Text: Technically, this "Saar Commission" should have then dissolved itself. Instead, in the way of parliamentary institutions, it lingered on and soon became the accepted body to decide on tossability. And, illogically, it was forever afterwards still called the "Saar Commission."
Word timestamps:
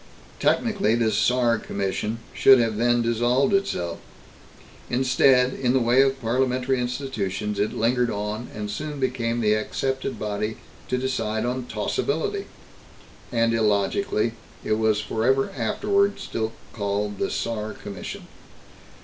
Technically, 0.39 0.95
this 0.95 1.15
"Saar 1.15 1.59
Commission" 1.59 2.17
should 2.33 2.57
have 2.57 2.77
then 2.77 3.03
dissolved 3.03 3.53
itself. 3.53 3.99
Instead, 4.89 5.53
in 5.53 5.73
the 5.73 5.79
way 5.79 6.01
of 6.01 6.19
parliamentary 6.19 6.81
institutions, 6.81 7.59
it 7.59 7.71
lingered 7.77 8.09
on 8.09 8.47
and 8.51 8.71
soon 8.71 8.99
became 8.99 9.41
the 9.41 9.53
accepted 9.53 10.17
body 10.17 10.57
to 10.87 10.97
decide 10.97 11.45
on 11.45 11.65
tossability. 11.65 12.45
And, 13.31 13.53
illogically, 13.53 14.31
it 14.63 14.79
was 14.79 14.99
forever 15.01 15.51
afterwards 15.55 16.23
still 16.23 16.53
called 16.73 17.19
the 17.19 17.29
"Saar 17.29 17.73
Commission." 17.73 18.25